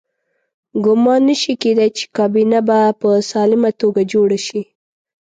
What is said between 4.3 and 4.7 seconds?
شي.